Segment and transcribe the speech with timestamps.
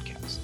[0.00, 0.38] podcast.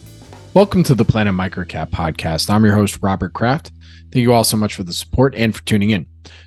[0.54, 2.50] Welcome to the Planet Microcap podcast.
[2.50, 3.72] I'm your host, Robert Kraft.
[4.12, 6.06] Thank you all so much for the support and for tuning in.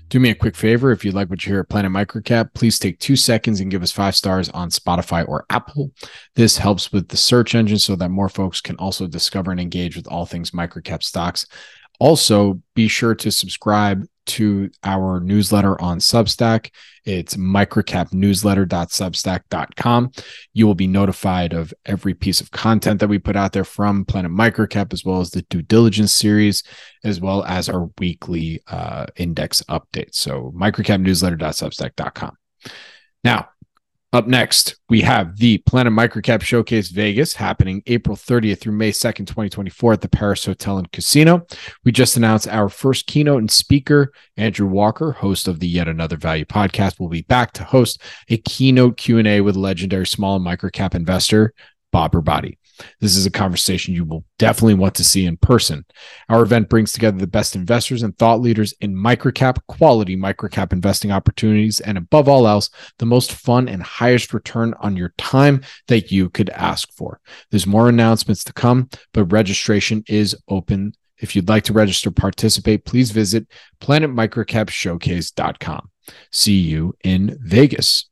[0.10, 0.92] Do me a quick favor.
[0.92, 3.84] If you like what you hear at Planet Microcap, please take two seconds and give
[3.84, 5.92] us five stars on Spotify or Apple.
[6.36, 9.96] This helps with the search engine so that more folks can also discover and engage
[9.96, 11.46] with all things microcap stocks.
[12.00, 16.72] Also, be sure to subscribe to our newsletter on Substack.
[17.06, 20.12] It's microcapnewsletter.substack.com.
[20.54, 24.06] You will be notified of every piece of content that we put out there from
[24.06, 26.64] Planet Microcap, as well as the due diligence series,
[27.04, 30.14] as well as our weekly uh, index updates.
[30.16, 32.38] So, microcapnewsletter.substack.com.
[33.24, 33.50] Now,
[34.12, 39.28] up next, we have the Planet Microcap Showcase Vegas happening April 30th through May 2nd,
[39.28, 41.46] 2024 at the Paris Hotel and Casino.
[41.84, 46.18] We just announced our first keynote and speaker, Andrew Walker, host of the Yet Another
[46.18, 50.96] Value podcast, will be back to host a keynote Q&A with legendary small and microcap
[50.96, 51.54] investor
[51.92, 52.58] Bob Robotti.
[53.00, 55.86] This is a conversation you will definitely want to see in person.
[56.30, 61.12] Our event brings together the best investors and thought leaders in microcap, quality microcap investing
[61.12, 66.12] opportunities, and above all else, the most fun and highest return on your time that
[66.12, 67.20] you could ask for.
[67.52, 70.94] There's more announcements to come, but registration is open.
[71.18, 73.46] If you'd like to register, participate, please visit
[73.82, 75.90] planetmicrocapshowcase.com.
[76.32, 78.06] See you in Vegas.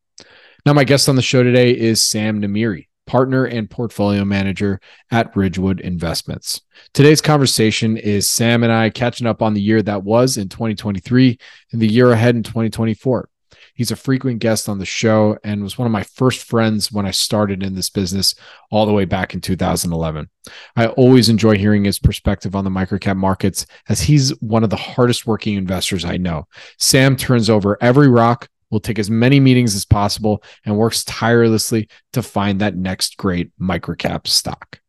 [0.65, 5.35] Now, my guest on the show today is Sam Namiri partner and portfolio manager at
[5.35, 6.61] Ridgewood Investments.
[6.93, 11.39] Today's conversation is Sam and I catching up on the year that was in 2023
[11.71, 13.29] and the year ahead in 2024.
[13.77, 17.05] He's a frequent guest on the show and was one of my first friends when
[17.05, 18.33] I started in this business
[18.71, 20.29] all the way back in 2011.
[20.75, 24.75] I always enjoy hearing his perspective on the microcap markets as he's one of the
[24.75, 26.47] hardest working investors I know.
[26.79, 31.89] Sam turns over every rock, will take as many meetings as possible and works tirelessly
[32.13, 34.79] to find that next great microcap stock.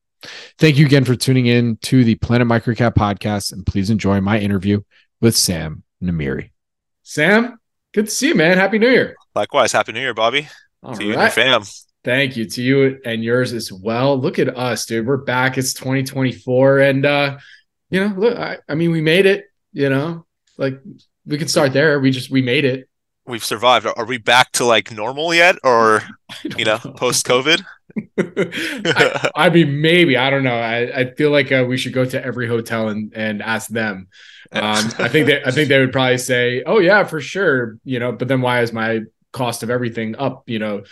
[0.58, 4.38] Thank you again for tuning in to the Planet Microcap podcast, and please enjoy my
[4.38, 4.80] interview
[5.20, 6.50] with Sam Namiri.
[7.04, 7.58] Sam,
[7.94, 8.56] good to see you, man.
[8.56, 9.16] Happy New Year.
[9.34, 10.48] Likewise, Happy New Year, Bobby.
[10.82, 11.06] All to right.
[11.06, 11.62] you and your fam.
[12.04, 14.16] Thank you to you and yours as well.
[14.16, 15.06] Look at us, dude.
[15.06, 15.58] We're back.
[15.58, 17.38] It's 2024, and uh,
[17.90, 19.44] you know, look, I, I mean, we made it.
[19.72, 20.80] You know, like
[21.26, 22.00] we could start there.
[22.00, 22.88] We just we made it
[23.28, 23.86] we've survived.
[23.96, 26.02] Are we back to like normal yet, or
[26.42, 26.92] you know, know.
[26.92, 27.62] post COVID?
[28.18, 30.58] I, I, mean, maybe I don't know.
[30.58, 34.08] I, I feel like uh, we should go to every hotel and and ask them.
[34.52, 37.98] Um, I think that I think they would probably say, "Oh yeah, for sure." You
[37.98, 39.00] know, but then why is my
[39.32, 40.44] cost of everything up?
[40.48, 40.84] You know,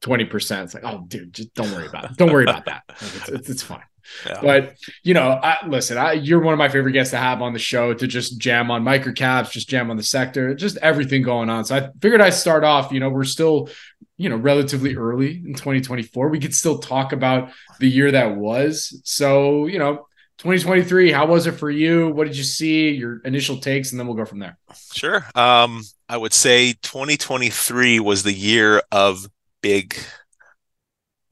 [0.00, 0.64] twenty percent.
[0.64, 2.16] It's like, oh, dude, just don't worry about it.
[2.16, 2.82] Don't worry about that.
[2.88, 3.82] Like, it's, it's, it's fine.
[4.26, 4.40] Yeah.
[4.42, 7.52] But you know, I, listen, I, you're one of my favorite guests to have on
[7.52, 11.50] the show to just jam on microcaps, just jam on the sector, just everything going
[11.50, 11.64] on.
[11.64, 12.92] So I figured I'd start off.
[12.92, 13.68] You know, we're still,
[14.16, 16.28] you know, relatively early in 2024.
[16.28, 19.00] We could still talk about the year that was.
[19.04, 20.06] So you know,
[20.38, 22.10] 2023, how was it for you?
[22.10, 22.90] What did you see?
[22.90, 24.56] Your initial takes, and then we'll go from there.
[24.94, 25.26] Sure.
[25.34, 29.26] Um, I would say 2023 was the year of
[29.60, 29.96] big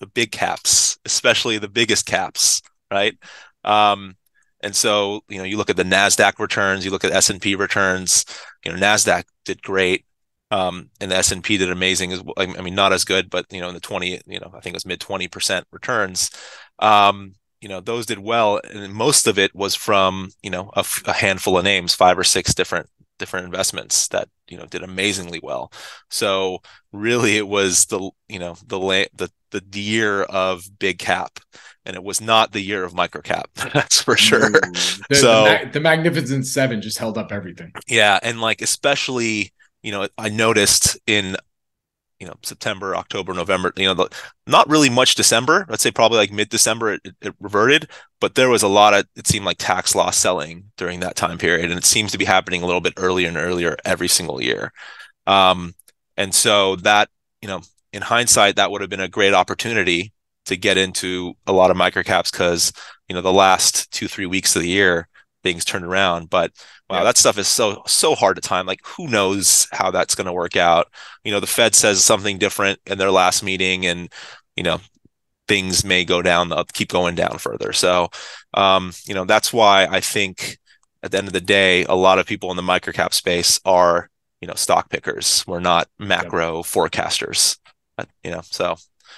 [0.01, 3.17] the big caps, especially the biggest caps, right?
[3.65, 4.17] Um,
[4.61, 7.41] and so, you know, you look at the Nasdaq returns, you look at S and
[7.41, 8.25] P returns.
[8.65, 10.05] You know, Nasdaq did great,
[10.51, 12.13] um, and the S and P did amazing.
[12.13, 14.61] As I mean, not as good, but you know, in the twenty, you know, I
[14.61, 16.31] think it was mid twenty percent returns.
[16.79, 20.85] Um, you know, those did well, and most of it was from you know a,
[21.07, 25.41] a handful of names, five or six different different investments that you know did amazingly
[25.43, 25.73] well.
[26.11, 26.61] So
[26.93, 28.79] really, it was the you know the
[29.17, 31.39] the the year of big cap,
[31.85, 33.51] and it was not the year of micro cap.
[33.75, 34.51] That's for sure.
[35.09, 37.73] The, so the, Ma- the Magnificent Seven just held up everything.
[37.87, 41.37] Yeah, and like especially you know I noticed in
[42.21, 43.73] you know September, October, November.
[43.77, 44.09] You know, the,
[44.47, 45.67] not really much December.
[45.69, 47.89] Let's say probably like mid December it, it, reverted,
[48.21, 51.39] but there was a lot of it seemed like tax loss selling during that time
[51.39, 54.43] period, and it seems to be happening a little bit earlier and earlier every single
[54.43, 54.73] year.
[55.27, 55.75] Um,
[56.17, 57.11] and so that
[57.43, 57.61] you know,
[57.93, 60.13] in hindsight, that would have been a great opportunity
[60.47, 62.73] to get into a lot of microcaps because
[63.09, 65.09] you know the last two three weeks of the year
[65.47, 66.29] things turned around.
[66.29, 66.53] But
[66.91, 67.05] wow, yeah.
[67.05, 68.67] that stuff is so so hard to time.
[68.67, 70.89] Like who knows how that's going to work out?
[71.23, 74.13] You know, the Fed says something different in their last meeting, and
[74.57, 74.81] you know,
[75.47, 77.73] things may go down, keep going down further.
[77.73, 78.09] So,
[78.55, 80.59] um, you know, that's why I think
[81.03, 84.11] at the end of the day, a lot of people in the microcap space are,
[84.41, 85.45] you know, stock pickers.
[85.47, 86.65] We're not macro yep.
[86.65, 87.59] forecasters,
[88.25, 88.77] you know, so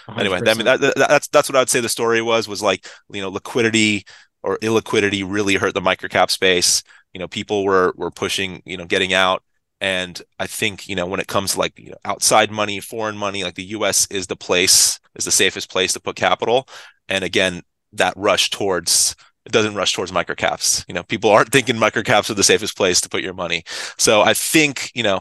[0.09, 0.21] 100%.
[0.21, 2.63] anyway, I mean, that, that, that's, that's what I would say the story was, was
[2.63, 4.05] like, you know, liquidity
[4.43, 6.83] or illiquidity really hurt the microcap space.
[7.13, 9.43] You know, people were, were pushing, you know, getting out
[9.81, 13.17] and I think, you know, when it comes to like you know, outside money, foreign
[13.17, 16.69] money, like the US is the place, is the safest place to put capital.
[17.09, 17.63] And again,
[17.93, 19.15] that rush towards
[19.47, 20.85] it doesn't rush towards microcaps.
[20.89, 23.63] You know, people aren't thinking microcaps are the safest place to put your money.
[23.97, 25.21] So I think, you know,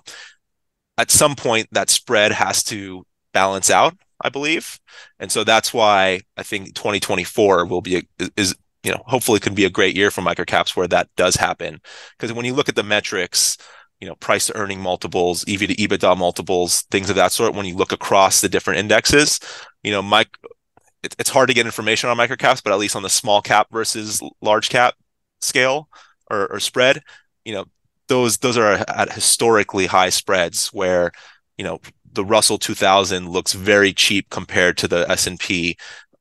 [0.97, 4.79] at some point that spread has to balance out, I believe.
[5.19, 8.53] And so that's why I think 2024 will be a, is
[8.87, 11.81] you know, hopefully could be a great year for microcaps where that does happen.
[12.17, 13.57] Because when you look at the metrics,
[13.99, 17.65] you know price to earning multiples ev to ebitda multiples things of that sort when
[17.65, 19.39] you look across the different indexes
[19.81, 20.29] you know mike
[21.01, 23.65] it, it's hard to get information on microcaps but at least on the small cap
[23.71, 24.93] versus large cap
[25.41, 25.89] scale
[26.29, 27.01] or, or spread
[27.43, 27.65] you know
[28.07, 31.11] those those are at historically high spreads where
[31.57, 31.79] you know
[32.13, 35.75] the russell 2000 looks very cheap compared to the s&p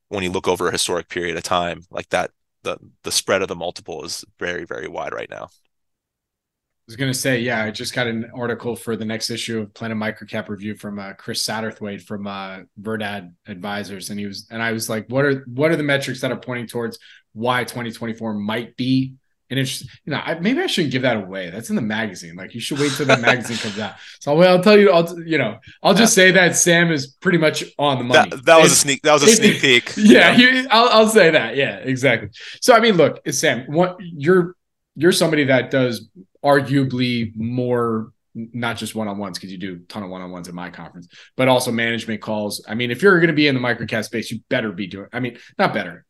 [0.09, 2.31] when you look over a historic period of time like that
[2.67, 5.45] the the spread of the multiple is very very wide right now.
[5.45, 9.59] I was going to say, yeah, I just got an article for the next issue
[9.59, 14.47] of Planet Microcap Review from uh, Chris Satterthwaite from uh, Verdad Advisors, and he was,
[14.53, 16.99] and I was like, what are what are the metrics that are pointing towards
[17.33, 19.15] why 2024 might be
[19.51, 21.51] an it's You know, I, maybe I shouldn't give that away.
[21.51, 22.35] That's in the magazine.
[22.35, 23.95] Like, you should wait till the magazine comes out.
[24.21, 27.39] So, well, I'll tell you, I'll you know, I'll just say that Sam is pretty
[27.39, 28.31] much on the money.
[28.31, 29.03] That, that was a sneak.
[29.03, 29.93] That was a sneak peek.
[29.97, 31.57] Yeah, you I'll, I'll say that.
[31.57, 32.31] Yeah, exactly.
[32.61, 34.57] So, I mean, look, Sam, what you're
[34.95, 36.09] you're somebody that does
[36.45, 41.09] arguably more not just one-on-ones because you do a ton of one-on-ones at my conference
[41.37, 44.31] but also management calls i mean if you're going to be in the microcap space
[44.31, 46.05] you better be doing i mean not better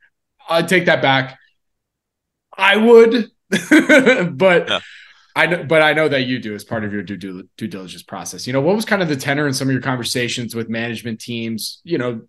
[0.48, 1.38] i take that back
[2.56, 4.80] i would but yeah.
[5.36, 7.68] I know, but I know that you do as part of your due, due, due
[7.68, 8.46] diligence process.
[8.46, 11.20] You know, what was kind of the tenor in some of your conversations with management
[11.20, 11.82] teams?
[11.84, 12.22] You know,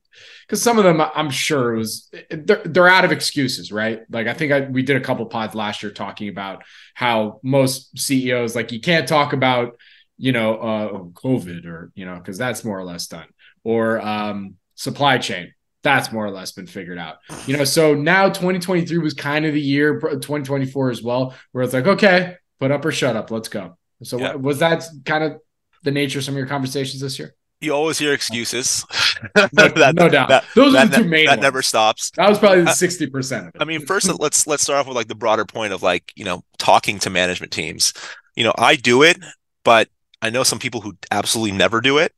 [0.46, 4.02] because some of them, I'm sure, it was they're, they're out of excuses, right?
[4.10, 6.66] Like I think I, we did a couple pods last year talking about
[6.96, 9.78] how most CEOs like you can't talk about
[10.18, 10.92] you know uh,
[11.22, 13.28] COVID or you know because that's more or less done
[13.64, 15.54] or um, supply chain
[15.88, 17.20] that's more or less been figured out.
[17.46, 21.74] You know, so now 2023 was kind of the year, 2024 as well, where it's
[21.74, 23.32] like, okay, put up or shut up.
[23.32, 23.78] Let's go.
[24.04, 24.36] So yeah.
[24.36, 25.40] was that kind of
[25.84, 27.34] the nature of some of your conversations this year?
[27.62, 28.86] You always hear excuses.
[29.36, 30.30] no, that, no doubt.
[30.30, 31.26] That, Those that, are the two main.
[31.26, 31.42] That ones.
[31.42, 32.12] never stops.
[32.12, 33.62] That was probably the sixty percent of it.
[33.62, 36.24] I mean, first let's let's start off with like the broader point of like you
[36.24, 37.94] know talking to management teams.
[38.36, 39.18] You know, I do it,
[39.64, 39.90] but
[40.22, 42.14] I know some people who absolutely never do it,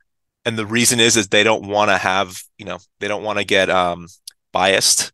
[0.50, 3.38] and the reason is is they don't want to have you know they don't want
[3.38, 4.07] to get um
[4.51, 5.13] biased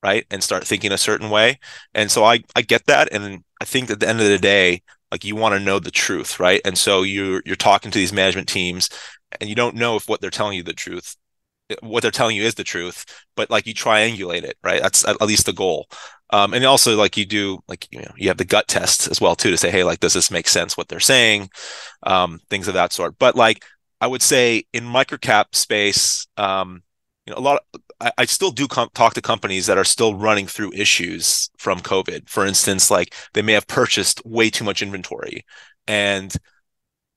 [0.00, 1.58] right and start thinking a certain way.
[1.92, 4.82] And so i i get that and i think at the end of the day
[5.10, 6.60] like you want to know the truth right?
[6.64, 8.88] And so you're you're talking to these management teams
[9.40, 11.16] and you don't know if what they're telling you the truth
[11.82, 13.04] what they're telling you is the truth
[13.34, 14.80] but like you triangulate it right?
[14.82, 15.88] That's at least the goal.
[16.30, 19.20] Um, and also like you do like you know you have the gut test as
[19.20, 21.50] well too to say hey like does this make sense what they're saying?
[22.04, 23.18] Um, things of that sort.
[23.18, 23.64] But like
[24.00, 26.82] i would say in microcap space um,
[27.26, 29.84] you know a lot of, I, I still do com- talk to companies that are
[29.84, 32.28] still running through issues from COVID.
[32.28, 35.44] For instance, like they may have purchased way too much inventory,
[35.86, 36.34] and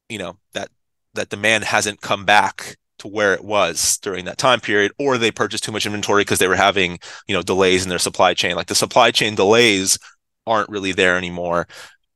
[0.10, 0.70] you know that
[1.14, 5.32] that demand hasn't come back to where it was during that time period, or they
[5.32, 8.56] purchased too much inventory because they were having you know delays in their supply chain.
[8.56, 9.98] Like the supply chain delays
[10.48, 11.68] aren't really there anymore.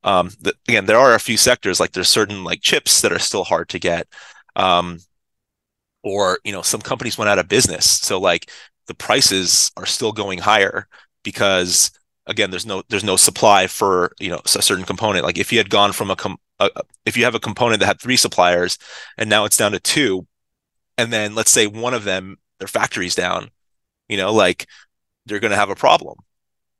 [0.02, 3.18] Um, the, again, there are a few sectors like there's certain like chips that are
[3.18, 4.06] still hard to get.
[4.56, 5.00] Um,
[6.02, 7.88] or you know some companies went out of business.
[7.88, 8.50] So like
[8.86, 10.86] the prices are still going higher
[11.22, 11.90] because
[12.26, 15.24] again there's no there's no supply for you know a certain component.
[15.24, 16.70] Like if you had gone from a, com- a
[17.06, 18.78] if you have a component that had three suppliers
[19.18, 20.26] and now it's down to two
[20.98, 23.50] and then let's say one of them their factory's down
[24.08, 24.66] you know like
[25.26, 26.18] they're going to have a problem.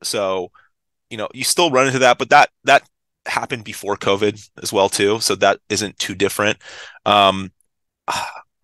[0.02, 0.50] So
[1.10, 2.82] you know you still run into that but that that
[3.26, 5.20] happened before covid as well too.
[5.20, 6.58] So that isn't too different.
[7.06, 7.50] Um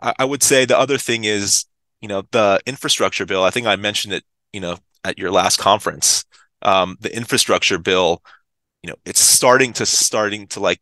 [0.00, 1.64] I, would say the other thing is,
[2.00, 3.44] you know, the infrastructure bill.
[3.44, 6.25] I think I mentioned it, you know, at your last conference.
[6.62, 8.23] Um, the infrastructure bill,
[8.82, 10.80] you know, it's starting to starting to like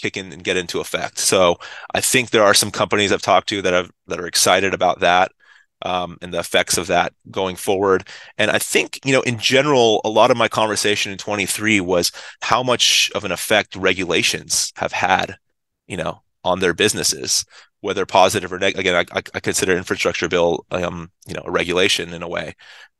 [0.00, 1.18] kick in and get into effect.
[1.18, 1.56] So
[1.94, 5.00] I think there are some companies I've talked to that have that are excited about
[5.00, 5.32] that
[5.82, 8.08] um, and the effects of that going forward.
[8.38, 12.12] And I think you know, in general, a lot of my conversation in 23 was
[12.42, 15.36] how much of an effect regulations have had,
[15.86, 17.44] you know, on their businesses
[17.84, 18.80] whether positive or negative.
[18.80, 22.54] Again, I, I consider infrastructure bill, um, you know, a regulation in a way.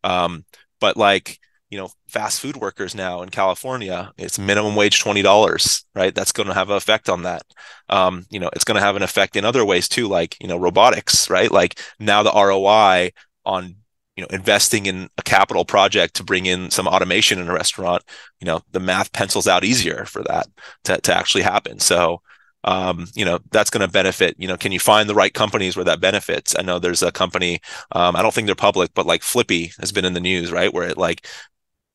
[0.05, 0.45] Um,
[0.79, 1.39] but like,
[1.71, 6.15] you know, fast food workers now in California, it's minimum wage twenty dollars, right?
[6.15, 7.45] That's going to have an effect on that.
[7.89, 10.49] Um, you know, it's going to have an effect in other ways too, like you
[10.49, 11.51] know, robotics, right?
[11.51, 13.13] Like now the ROI
[13.47, 13.77] on
[14.17, 18.03] you know investing in a capital project to bring in some automation in a restaurant,
[18.39, 20.47] you know, the math pencils out easier for that
[20.85, 21.81] to to actually happen.
[21.81, 22.21] So
[22.65, 25.77] um, you know that's going to benefit you know can you find the right companies
[25.77, 26.55] where that benefits?
[26.59, 27.61] I know there's a company
[27.93, 30.73] um, i don't think they're public but like flippy has been in the news right?
[30.73, 31.27] Where it like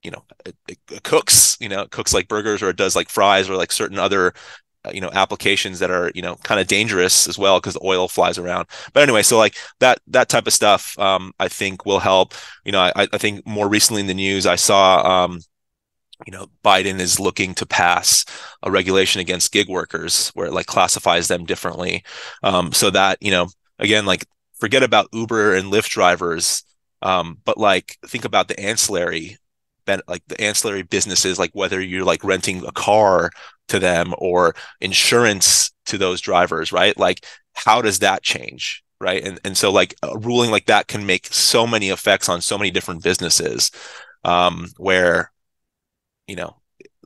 [0.03, 0.55] you know it,
[0.91, 3.99] it cooks you know cooks like burgers or it does like fries or like certain
[3.99, 4.33] other
[4.85, 7.85] uh, you know applications that are you know kind of dangerous as well because the
[7.85, 8.67] oil flies around.
[8.93, 12.33] But anyway so like that that type of stuff um, i think will help.
[12.65, 15.41] You know I, I think more recently in the news i saw um,
[16.25, 18.25] you know biden is looking to pass
[18.63, 22.03] a regulation against gig workers where it like classifies them differently.
[22.43, 23.47] Um, so that you know
[23.79, 24.25] again like
[24.59, 26.63] forget about uber and lyft drivers
[27.01, 29.37] um, but like think about the ancillary
[30.07, 33.31] like the ancillary businesses like whether you're like renting a car
[33.67, 36.97] to them or insurance to those drivers right?
[36.97, 39.23] Like how does that change right?
[39.23, 42.57] And and so like a ruling like that can make so many effects on so
[42.57, 43.71] many different businesses
[44.23, 45.31] um, where
[46.29, 46.55] you know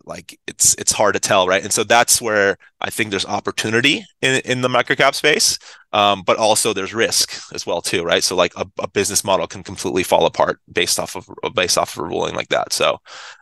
[0.05, 1.63] like it's it's hard to tell right?
[1.63, 5.57] And so that's where i think there's opportunity in in the microcap space
[5.93, 8.23] um, but also there's risk as well too right?
[8.23, 11.95] So like a, a, business model can completely fall apart based off of based off
[11.95, 12.73] of a ruling like that.
[12.73, 12.97] So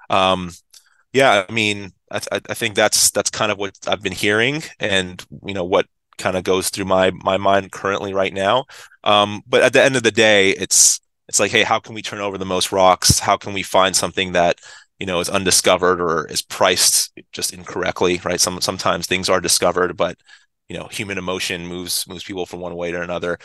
[0.10, 0.52] um,
[1.14, 4.64] yeah i mean I, th- I think that's that's kind of what i've been hearing
[4.80, 5.88] and you know what
[6.22, 8.66] kind of goes through my my mind currently right now.
[9.04, 12.02] Um, but at the end of the day it's it's like hey how can we
[12.02, 13.20] turn over the most rocks?
[13.20, 14.60] How can we find something that
[15.02, 18.40] you know is undiscovered or is priced just incorrectly right?
[18.40, 20.16] Some sometimes things are discovered but
[20.70, 23.40] you know human emotion moves moves people from one way to another.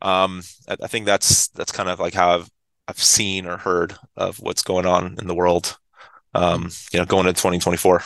[0.00, 2.50] Um I, I, think that's that's kind of like how I've
[2.88, 5.76] I've seen or heard of what's going on in the world
[6.34, 8.02] um you know going into 2024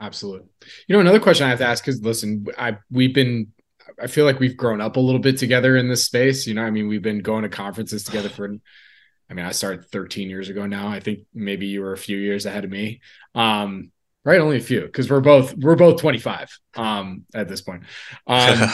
[0.00, 0.46] absolutely.
[0.86, 3.52] You know another question I have to ask is listen I we've been
[4.00, 6.46] I feel like we've grown up a little bit together in this space.
[6.46, 8.44] You know I mean we've been going to conferences together for
[9.30, 10.88] I mean, I started 13 years ago now.
[10.88, 13.00] I think maybe you were a few years ahead of me.
[13.34, 13.90] Um,
[14.24, 17.84] right, only a few because we're both we're both 25 um, at this point.
[18.26, 18.68] Um,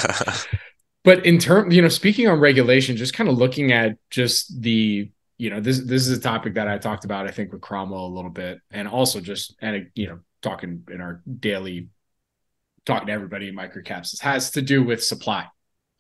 [1.05, 5.11] but in terms, you know, speaking on regulation, just kind of looking at just the
[5.39, 8.07] you know this this is a topic that I talked about I think with Cromwell
[8.07, 11.89] a little bit, and also just and you know talking in our daily
[12.87, 15.47] talking to everybody in microcaps has to do with supply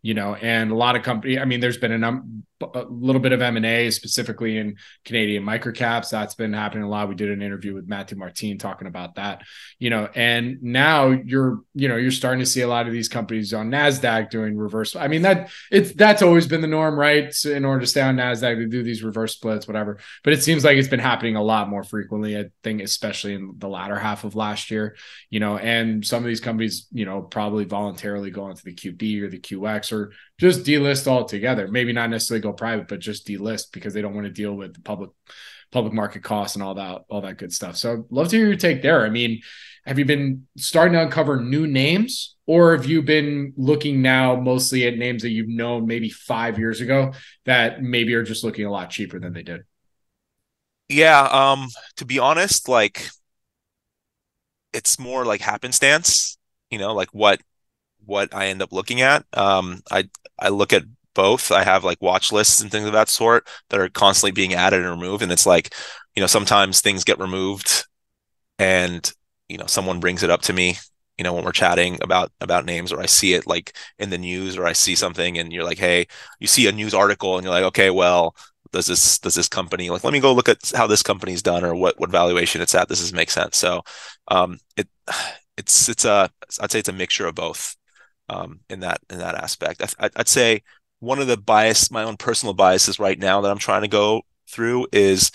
[0.03, 1.39] you know, and a lot of company.
[1.39, 4.77] I mean, there's been a, num- a little bit of M and A specifically in
[5.05, 6.11] Canadian microcaps.
[6.11, 7.09] That's been happening a lot.
[7.09, 9.43] We did an interview with Matthew Martin talking about that,
[9.79, 13.09] you know, and now you're, you know, you're starting to see a lot of these
[13.09, 14.97] companies on Nasdaq doing reverse.
[14.97, 17.33] I mean, that it's that's always been the norm, right?
[17.33, 19.99] So in order to stay on Nasdaq, they do these reverse splits, whatever.
[20.25, 22.39] But it seems like it's been happening a lot more frequently.
[22.39, 24.97] I think, especially in the latter half of last year,
[25.31, 29.23] you know, and some of these companies, you know, probably voluntarily go into the QB
[29.23, 31.69] or the QX or just delist altogether.
[31.69, 34.75] Maybe not necessarily go private, but just delist because they don't want to deal with
[34.75, 35.11] the public
[35.73, 37.77] public market costs and all that all that good stuff.
[37.77, 39.05] So I'd love to hear your take there.
[39.05, 39.41] I mean,
[39.87, 44.87] have you been starting to uncover new names or have you been looking now mostly
[44.87, 47.13] at names that you've known maybe 5 years ago
[47.45, 49.63] that maybe are just looking a lot cheaper than they did?
[50.89, 53.09] Yeah, um to be honest, like
[54.73, 56.39] it's more like happenstance,
[56.71, 57.41] you know, like what
[58.05, 59.25] what I end up looking at.
[59.33, 61.53] Um, I I look at both.
[61.53, 64.81] I have like watch lists and things of that sort that are constantly being added
[64.83, 65.75] and removed, and it's like,
[66.17, 67.87] you know, sometimes things get removed,
[68.59, 69.11] and
[69.49, 70.77] you know, someone brings it up to me,
[71.19, 74.19] you know, when we're chatting about about names, or I see it like in the
[74.19, 76.07] news, or I see something, and you're like, hey,
[76.39, 78.35] you see a news article, and you're like, okay, well,
[78.73, 81.65] does this does this company like let me go look at how this company's done
[81.65, 83.83] or what what valuation it's at this does make sense so
[84.29, 84.89] um it
[85.57, 86.31] it's it's a
[86.61, 87.77] i'd say it's a mixture of both
[88.31, 89.83] um, in that in that aspect.
[89.99, 90.63] I, I'd say
[91.01, 94.23] one of the bias, my own personal biases right now that I'm trying to go
[94.49, 95.31] through is,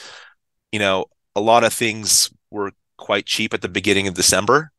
[0.72, 4.72] you know, a lot of things were quite cheap at the beginning of December,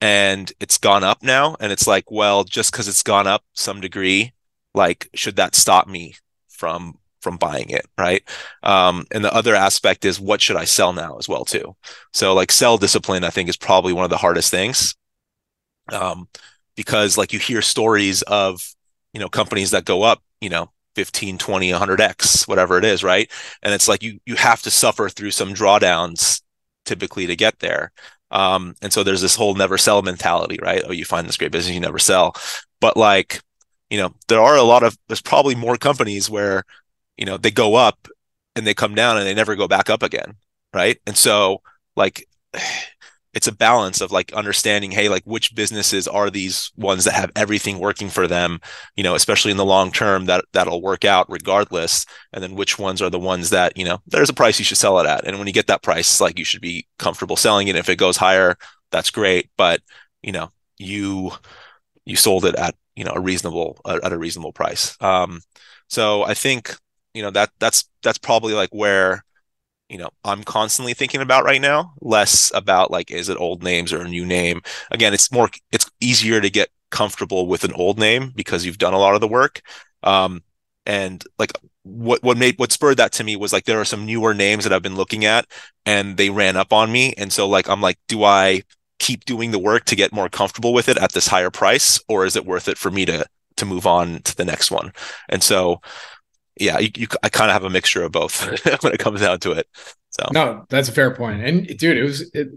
[0.00, 3.80] and it's gone up now, and it's like, well, just because it's gone up some
[3.80, 4.32] degree,
[4.74, 6.14] like, should that stop me
[6.48, 8.22] from from buying it right?
[8.62, 11.74] Um, and the other aspect is what should i sell now as well too?
[12.12, 14.94] So like sell discipline i think is probably one of the hardest things.
[15.92, 16.28] Um,
[16.76, 18.60] because like you hear stories of
[19.12, 23.30] you know companies that go up you know 15 20 100x whatever it is right?
[23.62, 26.42] And it's like you you have to suffer through some drawdowns
[26.84, 27.92] typically to get there.
[28.30, 30.82] Um, and so there's this whole never sell mentality right?
[30.86, 32.34] Oh you find this great business you never sell.
[32.80, 33.40] But like
[33.90, 36.64] you know, there are a lot of there's probably more companies where,
[37.16, 38.08] you know, they go up
[38.56, 40.34] and they come down and they never go back up again,
[40.72, 40.98] right?
[41.06, 41.62] And so
[41.96, 42.26] like
[43.34, 47.32] it's a balance of like understanding hey like which businesses are these ones that have
[47.36, 48.60] everything working for them
[48.96, 52.06] you know especially in the long term that that'll work out regardless.
[52.32, 54.78] And then which ones are the ones that you know there's a price you should
[54.78, 55.26] sell it at.
[55.26, 57.76] And when you get that price like you should be comfortable selling it.
[57.76, 58.56] If it goes higher
[58.90, 59.50] that's great.
[59.56, 59.80] But
[60.22, 61.32] you know you
[62.04, 64.96] you sold it at you know a reasonable at a reasonable price.
[65.00, 65.40] Um
[65.88, 66.74] so i think
[67.12, 69.22] you know that that's that's probably like where
[69.94, 73.92] you know i'm constantly thinking about right now less about like is it old names
[73.92, 74.60] or a new name.
[74.90, 78.92] Again it's more it's easier to get comfortable with an old name because you've done
[78.92, 79.60] a lot of the work.
[80.02, 80.42] Um,
[80.84, 81.52] and like
[81.84, 84.64] what what made what spurred that to me was like there are some newer names
[84.64, 85.46] that I've been looking at
[85.86, 87.14] and they ran up on me.
[87.16, 88.62] And so like I'm like do I
[88.98, 92.24] keep doing the work to get more comfortable with it at this higher price or
[92.24, 93.24] is it worth it for me to
[93.58, 94.92] to move on to the next one?
[95.28, 95.80] And so
[96.58, 98.42] yeah, you, you I kind of have a mixture of both
[98.82, 99.68] when it comes down to it.
[100.10, 101.42] So no, that's a fair point.
[101.42, 102.48] And dude, it was it.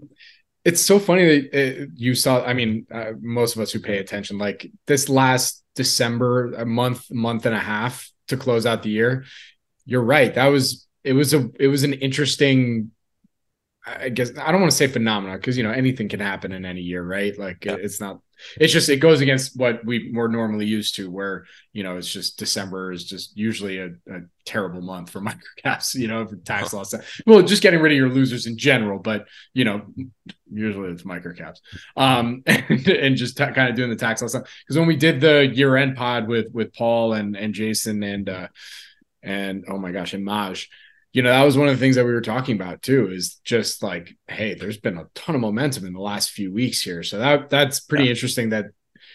[0.64, 2.44] It's so funny that it, you saw.
[2.44, 7.10] I mean, uh, most of us who pay attention, like this last December, a month,
[7.10, 9.26] month and a half to close out the year.
[9.86, 10.34] You're right.
[10.36, 11.14] That was it.
[11.14, 12.92] Was a it was an interesting
[13.88, 16.66] I guess I don't want to say phenomena because you know anything can happen in
[16.66, 17.38] any year, right?
[17.38, 17.78] Like yeah.
[17.80, 18.20] it's not.
[18.60, 22.12] It's just it goes against what we more normally used to, where you know it's
[22.12, 25.22] just December is just usually a, a terrible month for
[25.66, 26.94] microcaps, you know, for tax loss.
[27.26, 29.82] Well, just getting rid of your losers in general, but you know,
[30.52, 31.60] usually it's microcaps,
[31.96, 35.22] um, and, and just t- kind of doing the tax loss because when we did
[35.22, 38.48] the year end pod with with Paul and and Jason and uh
[39.24, 40.70] and oh my gosh and Maj
[41.14, 43.36] you know, that was one of the things that we were talking about too, is
[43.44, 47.04] just like, hey, there's been a ton of momentum in the last few weeks here.
[47.04, 48.12] So that that's pretty yeah.
[48.12, 48.66] interesting that,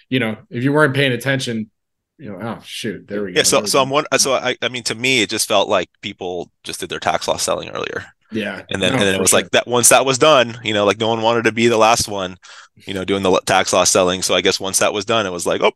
[0.09, 1.71] you know, if you weren't paying attention,
[2.19, 3.39] you know, oh shoot, there we go.
[3.39, 5.89] Yeah, so so I'm one so I I mean to me it just felt like
[6.01, 8.07] people just did their tax loss selling earlier.
[8.33, 8.63] Yeah.
[8.71, 9.41] And then no, and then it was sure.
[9.41, 11.77] like that once that was done, you know, like no one wanted to be the
[11.77, 12.37] last one,
[12.87, 14.23] you know, doing the tax loss selling.
[14.23, 15.73] So I guess once that was done, it was like, oh,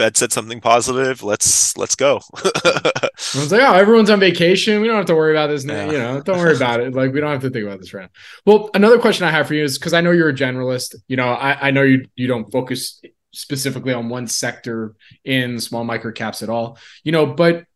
[0.00, 1.22] Fed said something positive.
[1.22, 2.22] Let's let's go.
[2.34, 4.80] I was like, oh, everyone's on vacation.
[4.80, 5.62] We don't have to worry about this.
[5.62, 5.90] Yeah.
[5.90, 6.94] You know, don't worry about it.
[7.00, 8.08] Like we don't have to think about this right now.
[8.46, 10.94] Well, another question I have for you is because I know you're a generalist.
[11.06, 15.84] You know, I, I know you you don't focus specifically on one sector in small
[15.84, 16.78] micro caps at all.
[17.04, 17.66] You know, but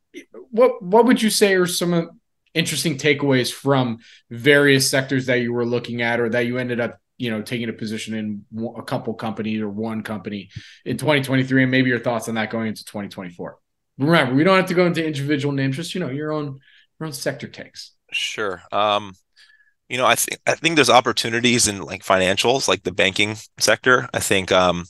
[0.51, 2.21] what what would you say are some
[2.55, 3.99] interesting takeaways from
[4.31, 7.69] various sectors that you were looking at or that you ended up you know taking
[7.71, 8.45] a position in
[8.77, 10.51] a couple companies or one company
[10.85, 13.59] in 2023 and maybe your thoughts on that going into 2024
[13.99, 16.59] remember we don't have to go into individual names just you know your own
[17.01, 17.93] your own sector takes.
[18.13, 18.63] Sure.
[18.71, 19.15] Um
[19.89, 24.09] you know i think i think there's opportunities in like financials like the banking sector.
[24.15, 24.85] I think um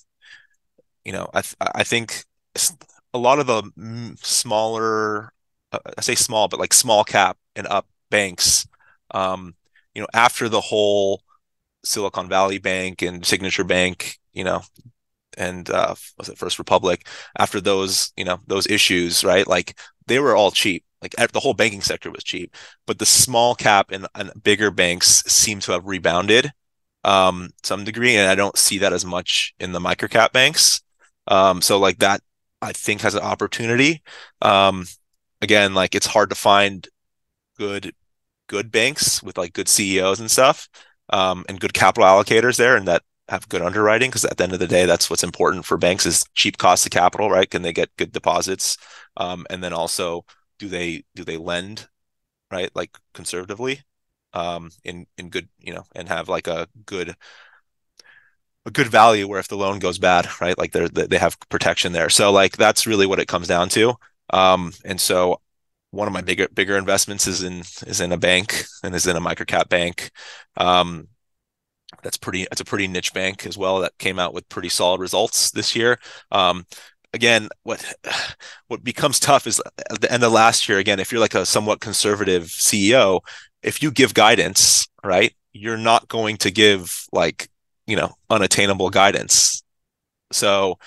[1.04, 2.24] you know i th- i think
[3.12, 3.62] a lot of the
[4.16, 5.32] smaller
[5.72, 8.66] uh, i say small but like small cap and up banks
[9.10, 9.54] um
[9.94, 11.20] you know after the whole
[11.84, 14.62] Silicon Valley Bank and Signature Bank, you know,
[15.36, 17.06] and uh, was it First Republic?
[17.38, 19.46] After those, you know, those issues, right?
[19.46, 20.84] Like they were all cheap.
[21.02, 25.22] Like the whole banking sector was cheap, but the small cap and, and bigger banks
[25.26, 26.50] seem to have rebounded
[27.04, 30.82] um, some degree, and I don't see that as much in the microcap banks.
[31.26, 32.22] Um, so like that,
[32.62, 34.02] I think has an opportunity.
[34.40, 34.86] Um,
[35.42, 36.88] again, like it's hard to find
[37.58, 37.94] good
[38.46, 40.68] good banks with like good CEOs and stuff
[41.10, 44.52] um, and good capital allocators there and that have good underwriting because at the end
[44.52, 47.50] of the day that's what's important for banks is cheap cost of capital right?
[47.50, 48.76] Can they get good deposits?
[49.16, 50.24] Um, and then also
[50.58, 51.88] do they do they lend
[52.50, 53.82] right like conservatively
[54.34, 57.16] um, in in good you know and have like a good
[58.66, 61.92] a good value where if the loan goes bad right like they're they have protection
[61.92, 62.08] there.
[62.08, 63.94] So like that's really what it comes down to.
[64.30, 65.40] Um, and so
[65.94, 69.16] one of my bigger bigger investments is in is in a bank and is in
[69.16, 70.10] a microcap bank.
[70.56, 71.08] Um,
[72.02, 72.46] that's pretty.
[72.50, 75.76] It's a pretty niche bank as well that came out with pretty solid results this
[75.76, 75.98] year.
[76.30, 76.66] Um,
[77.12, 77.94] again, what
[78.68, 80.78] what becomes tough is at the end of last year.
[80.78, 83.20] Again, if you're like a somewhat conservative CEO,
[83.62, 87.48] if you give guidance, right, you're not going to give like
[87.86, 89.62] you know unattainable guidance.
[90.32, 90.78] So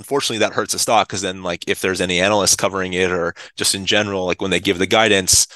[0.00, 3.34] unfortunately that hurts the stock because then like if there's any analysts covering it or
[3.54, 5.46] just in general like when they give the guidance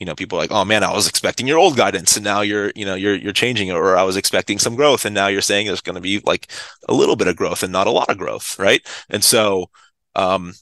[0.00, 2.40] you know people are like oh man i was expecting your old guidance and now
[2.40, 5.28] you're you know you're you're changing it or i was expecting some growth and now
[5.28, 6.50] you're saying there's going to be like
[6.88, 9.70] a little bit of growth and not a lot of growth right and so
[10.16, 10.52] um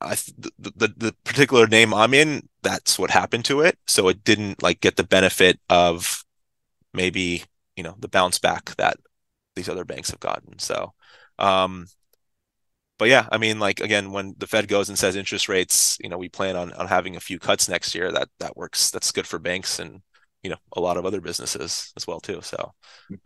[0.00, 3.78] I the, the the particular name I'm in, that's what happened to it.
[3.86, 6.24] So it didn't like get the benefit of
[6.92, 7.44] maybe
[7.76, 8.96] you know the bounce back that
[9.54, 10.58] these other banks have gotten.
[10.58, 10.92] So
[11.38, 11.86] um,
[13.02, 16.08] but yeah, I mean, like again, when the Fed goes and says interest rates, you
[16.08, 18.12] know, we plan on on having a few cuts next year.
[18.12, 18.92] That that works.
[18.92, 20.02] That's good for banks and
[20.44, 22.38] you know a lot of other businesses as well too.
[22.42, 22.72] So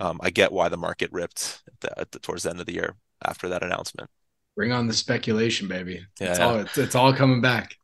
[0.01, 2.65] um, I get why the market ripped at the, at the, towards the end of
[2.65, 4.09] the year after that announcement.
[4.57, 6.07] Bring on the speculation, baby.
[6.19, 6.47] Yeah, it's, yeah.
[6.47, 7.75] All, it's, it's all coming back.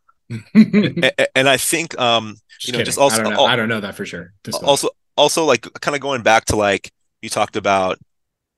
[0.54, 2.86] and, and, I think um, just you know, kidding.
[2.86, 4.32] just also I don't know, I don't know that for sure.
[4.62, 7.98] also, also like kind of going back to like you talked about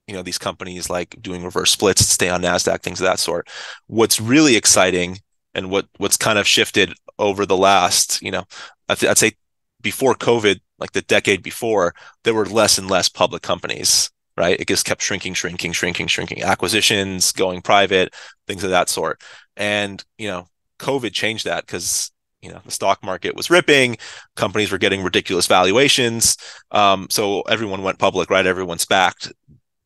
[0.07, 3.49] you know these companies like doing reverse splits stay on nasdaq things of that sort.
[3.87, 5.19] What's really exciting
[5.55, 8.45] and what what's kind of shifted over the last you know
[8.89, 9.33] I'd, I'd say
[9.81, 14.59] before covid like the decade before there were less and less public companies right?
[14.59, 16.43] It just kept shrinking shrinking shrinking shrinking.
[16.43, 18.15] Acquisitions going private
[18.47, 19.23] things of that sort.
[19.57, 20.49] And you know
[20.81, 22.11] covid changed that because
[22.43, 23.97] you know the stock market was ripping
[24.35, 26.37] companies were getting ridiculous valuations.
[26.71, 28.47] Um, so everyone went public right?
[28.47, 29.33] Everyone's SPACed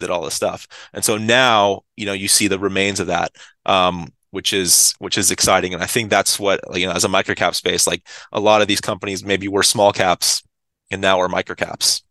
[0.00, 0.66] did all this stuff.
[0.92, 3.32] And so now, you know, you see the remains of that,
[3.66, 5.74] um, which is which is exciting.
[5.74, 8.68] And I think that's what you know, as a microcap space, like a lot of
[8.68, 10.42] these companies maybe were small caps
[10.90, 12.02] and now are microcaps.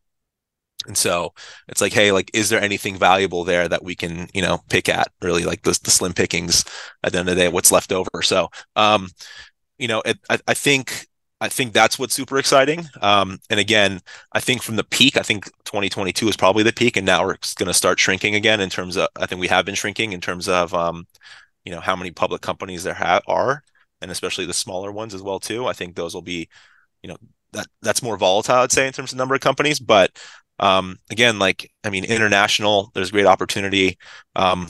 [0.85, 1.33] And so
[1.67, 4.87] it's like, hey, like, is there anything valuable there that we can, you know, pick
[4.87, 5.09] at?
[5.21, 6.63] Really, like the, the slim pickings
[7.03, 8.21] at the end of the day, what's left over.
[8.21, 9.09] So, um,
[9.77, 11.07] you know, it, I, I think
[11.39, 12.85] I think that's what's super exciting.
[13.01, 14.01] Um, and again,
[14.33, 17.37] I think from the peak, I think 2022 is probably the peak, and now we're
[17.57, 19.07] going to start shrinking again in terms of.
[19.15, 21.05] I think we have been shrinking in terms of, um,
[21.63, 23.63] you know, how many public companies there ha- are,
[24.01, 25.67] and especially the smaller ones as well too.
[25.67, 26.49] I think those will be,
[27.03, 27.17] you know,
[27.53, 29.79] that that's more volatile, I'd say, in terms of number of companies.
[29.79, 30.17] But
[30.59, 33.97] um, again, like I mean, international, there's great opportunity.
[34.35, 34.67] Um,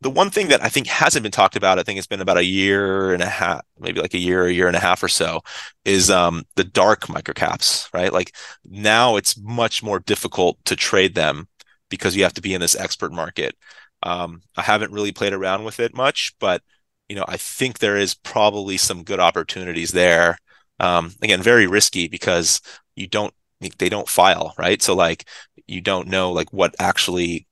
[0.00, 2.38] the one thing that I think hasn't been talked about, I think it's been about
[2.38, 5.08] a year and a half, maybe like a year, a year and a half or
[5.08, 5.42] so,
[5.84, 8.12] is um, the dark microcaps, right?
[8.12, 8.34] Like
[8.64, 11.48] now it's much more difficult to trade them
[11.90, 13.54] because you have to be in this expert market.
[14.02, 16.62] Um, I haven't really played around with it much, but
[17.08, 20.38] you know, I think there is probably some good opportunities there.
[20.78, 22.62] Um, again, very risky because
[22.96, 23.34] you don't
[23.78, 24.80] they don't file, right?
[24.80, 25.26] So like
[25.66, 27.46] you don't know like what actually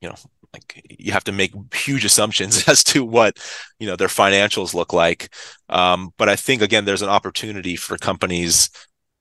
[0.00, 0.14] you know
[0.52, 3.38] like you have to make huge assumptions as to what
[3.78, 5.34] you know their financials look like.
[5.68, 8.70] Um, but i think again there's an opportunity for companies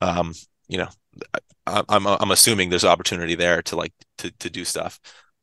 [0.02, 0.34] um,
[0.68, 0.90] you know
[1.66, 5.00] I, am I'm, I'm assuming there's opportunity there to like to, to do stuff.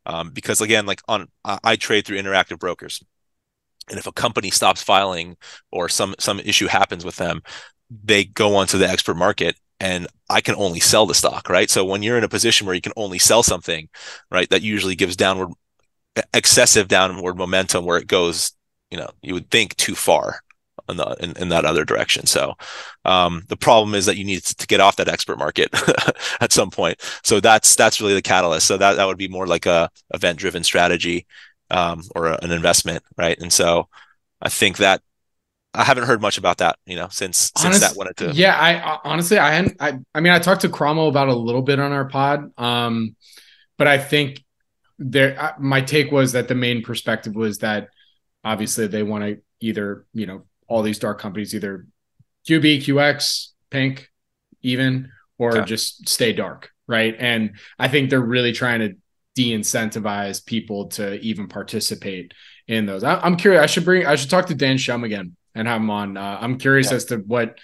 [0.07, 3.03] Um, because again like on I trade through interactive brokers.
[3.89, 5.37] And if a company stops filing
[5.71, 7.41] or some some issue happens with them
[7.89, 11.69] they go onto the expert market and I can only sell the stock, right?
[11.69, 13.89] So when you're in a position where you can only sell something,
[14.31, 15.49] right, that usually gives downward
[16.33, 18.53] excessive downward momentum where it goes,
[18.91, 20.41] you know, you would think too far
[20.89, 22.25] in, the, in, in that other direction.
[22.25, 22.53] So
[23.03, 25.69] um, the problem is that you need to get off that expert market
[26.41, 27.01] at some point.
[27.23, 28.67] So that's that's really the catalyst.
[28.67, 31.25] So that that would be more like a event driven strategy
[31.71, 33.37] um, or a, an investment, right?
[33.39, 33.89] And so
[34.41, 35.01] I think that
[35.73, 38.33] I haven't heard much about that, you know, since since Honest, that went into.
[38.33, 39.75] Yeah, I honestly I hadn't.
[39.79, 43.15] I I mean, I talked to Cromwell about a little bit on our pod, um,
[43.77, 44.44] but I think
[44.97, 47.89] there my take was that the main perspective was that
[48.43, 51.85] obviously they want to either you know all these dark companies either
[52.47, 54.09] qb qx pink
[54.61, 55.65] even or okay.
[55.65, 58.95] just stay dark right and i think they're really trying to
[59.35, 62.33] de-incentivize people to even participate
[62.67, 65.35] in those I, am curious i should bring i should talk to dan shum again
[65.53, 66.97] and have him on uh, i'm curious yeah.
[66.97, 67.59] as to what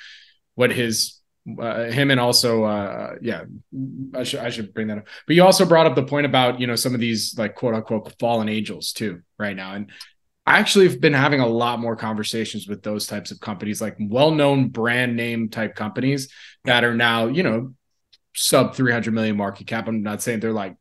[0.56, 1.21] what his
[1.60, 3.44] uh, him and also uh yeah
[4.16, 5.08] I should I should bring that up.
[5.26, 7.74] But you also brought up the point about you know some of these like quote
[7.74, 9.92] unquote fallen angels too right now, and
[10.46, 13.96] I actually have been having a lot more conversations with those types of companies, like
[14.00, 16.30] well-known brand name type companies
[16.66, 17.74] that are now you know
[18.36, 19.88] sub 300 million market cap.
[19.88, 20.76] I'm not saying they're like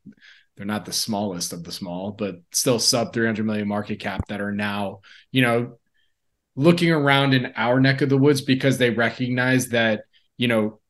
[0.56, 4.42] they're not the smallest of the small, but still sub 300 million market cap that
[4.42, 5.00] are now
[5.32, 5.78] you know
[6.56, 10.02] looking around in our neck of the woods because they recognize that
[10.40, 10.80] you know,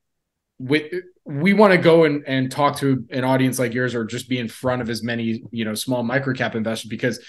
[0.59, 0.89] we,
[1.25, 4.39] we want to go and, and talk to an audience like yours or just be
[4.39, 7.19] in front of as many, you know, small microcap investors because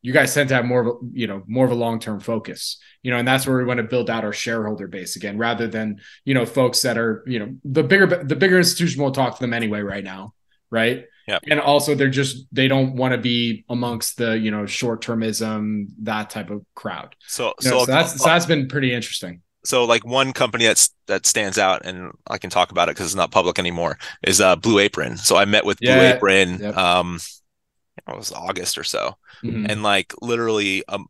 [0.00, 2.78] you guys tend to have more of a, you know, more of a long-term focus,
[3.02, 5.66] you know, and that's where we want to build out our shareholder base again, rather
[5.66, 9.34] than, you know, folks that are, you know, the bigger, the bigger institution will talk
[9.34, 10.32] to them anyway right now.
[10.70, 11.04] Right.
[11.28, 11.40] Yeah.
[11.50, 16.30] And also they're just, they don't want to be amongst the, you know, short-termism, that
[16.30, 17.14] type of crowd.
[17.26, 20.64] So, you know, so, so that's, so that's been pretty interesting so like one company
[20.64, 23.98] that's that stands out and I can talk about it because it's not public anymore
[24.22, 25.16] is uh Blue Apron.
[25.16, 26.76] So I met with yeah, Blue Apron yep.
[26.76, 27.18] um
[28.08, 29.16] it was August or so.
[29.44, 29.66] Mm-hmm.
[29.68, 31.06] And like literally um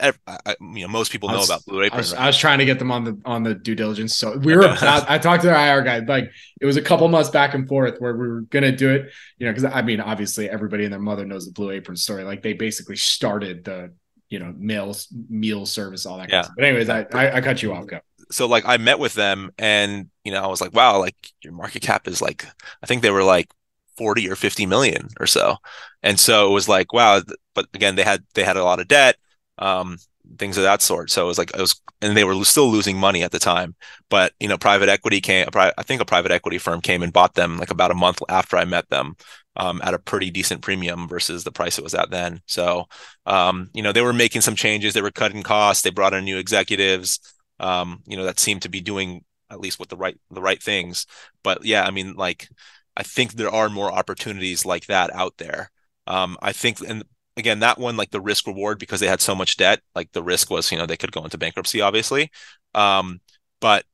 [0.00, 1.98] like I, you know most people know was, about Blue Apron.
[1.98, 2.22] I was, right?
[2.22, 4.16] I was, trying to get them on the on the due diligence.
[4.16, 7.06] So we were I, I, talked to their IR guy like it was a couple
[7.08, 10.00] months back and forth where we were gonna do it, you know, because I mean
[10.00, 12.24] obviously everybody and their mother knows the Blue Apron story.
[12.24, 13.92] Like they basically started the
[14.34, 16.28] you know, meals meal service, all that.
[16.28, 16.48] Yeah.
[16.56, 17.86] But anyways, I, I, I cut you off.
[17.86, 18.00] Go.
[18.32, 21.52] So like I met with them, and you know, I was like, wow, like your
[21.52, 22.44] market cap is like,
[22.82, 23.48] I think they were like
[23.96, 25.56] 40 or 50 million or so,
[26.02, 27.22] and so it was like, wow.
[27.54, 29.16] But again, they had they had a lot of debt.
[29.56, 29.98] Um,
[30.38, 31.10] things of that sort.
[31.10, 33.76] So it was like it was, and they were still losing money at the time.
[34.10, 35.46] But you know, private equity came.
[35.54, 38.56] I think a private equity firm came and bought them like about a month after
[38.56, 39.14] I met them.
[39.56, 42.40] Um, at a pretty decent premium versus the price it was at then.
[42.46, 42.86] So,
[43.24, 44.94] um, you know, they were making some changes.
[44.94, 45.84] They were cutting costs.
[45.84, 47.20] They brought in new executives.
[47.60, 50.60] Um, you know, that seemed to be doing at least what the right the right
[50.60, 51.06] things.
[51.44, 52.48] But yeah, I mean, like,
[52.96, 55.70] I think there are more opportunities like that out there.
[56.08, 57.04] Um, I think, and
[57.36, 60.22] again, that one, like the risk reward, because they had so much debt, like the
[60.22, 62.30] risk was, you know, they could go into bankruptcy, obviously.
[62.74, 63.20] Um,
[63.60, 63.84] but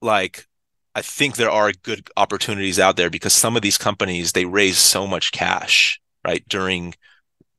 [0.00, 0.46] like,
[0.94, 4.78] I think there are good opportunities out there because some of these companies they raised
[4.78, 6.94] so much cash right during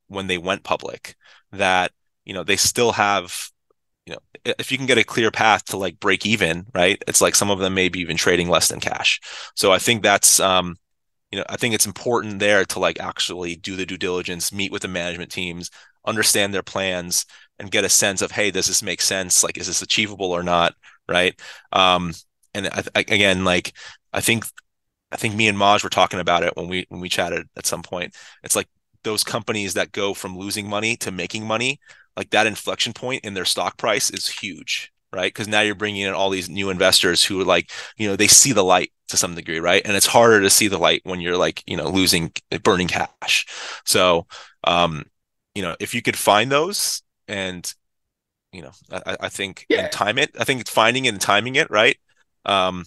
[0.08, 1.16] when they went public
[1.52, 1.92] that
[2.24, 3.50] you know they still have
[4.06, 7.20] you know if you can get a clear path to like break even right it's
[7.20, 9.20] like some of them may be even trading less than cash
[9.56, 10.76] so i think that's um
[11.30, 14.70] you know, I think it's important there to like actually do the due diligence, meet
[14.70, 15.70] with the management teams,
[16.06, 17.24] understand their plans,
[17.58, 19.42] and get a sense of, hey, does this make sense?
[19.42, 20.74] Like, is this achievable or not?
[21.08, 21.38] Right.
[21.72, 22.12] Um,
[22.54, 23.72] and I, I, again, like,
[24.12, 24.44] I think,
[25.10, 27.66] I think me and Maj were talking about it when we when we chatted at
[27.66, 28.14] some point.
[28.42, 28.68] It's like
[29.04, 31.80] those companies that go from losing money to making money,
[32.16, 35.32] like that inflection point in their stock price is huge right?
[35.32, 38.26] Because now you're bringing in all these new investors who are like, you know, they
[38.26, 39.82] see the light to some degree, right?
[39.84, 43.46] And it's harder to see the light when you're like, you know, losing, burning cash.
[43.84, 44.26] So,
[44.64, 45.04] um,
[45.54, 47.72] you know, if you could find those and,
[48.52, 49.82] you know, I, I think yeah.
[49.82, 51.96] and time it, I think it's finding and timing it, right?
[52.44, 52.84] Um,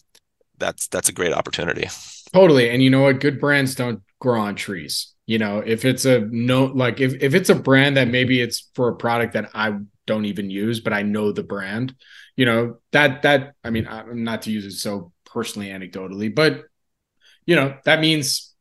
[0.57, 1.87] that's that's a great opportunity.
[2.33, 2.69] Totally.
[2.69, 3.19] And you know what?
[3.19, 5.13] Good brands don't grow on trees.
[5.25, 8.69] You know, if it's a no like if, if it's a brand that maybe it's
[8.75, 11.95] for a product that I don't even use, but I know the brand.
[12.35, 16.63] You know that that I mean, I'm not to use it so personally anecdotally, but
[17.45, 18.53] you know that means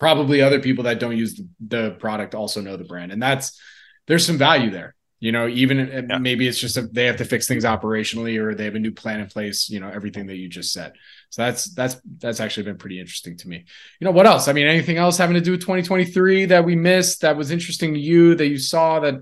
[0.00, 3.60] probably other people that don't use the, the product also know the brand, and that's
[4.06, 4.94] there's some value there.
[5.24, 6.18] You know, even yeah.
[6.18, 8.92] maybe it's just a, they have to fix things operationally, or they have a new
[8.92, 9.70] plan in place.
[9.70, 10.92] You know, everything that you just said.
[11.30, 13.64] So that's that's that's actually been pretty interesting to me.
[14.00, 14.48] You know, what else?
[14.48, 17.94] I mean, anything else having to do with 2023 that we missed that was interesting
[17.94, 19.14] to you that you saw that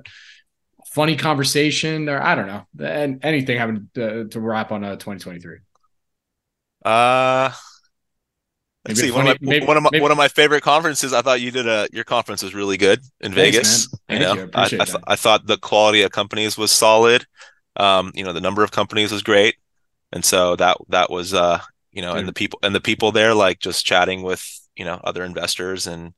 [0.86, 4.96] funny conversation or I don't know, and anything having to, to wrap on a uh,
[4.96, 5.58] 2023.
[6.84, 7.52] Uh
[8.88, 9.10] Let's see.
[9.10, 10.02] Funny, one, of my, maybe, one of my maybe.
[10.02, 11.12] one of my favorite conferences.
[11.12, 13.91] I thought you did a your conference was really good in Thanks, Vegas.
[14.12, 14.50] You know, you.
[14.54, 17.26] I, I, th- I, thought the quality of companies was solid.
[17.76, 19.56] Um, you know, the number of companies was great,
[20.12, 21.60] and so that that was uh,
[21.92, 22.20] you know, Dude.
[22.20, 24.46] and the people and the people there like just chatting with
[24.76, 26.14] you know other investors and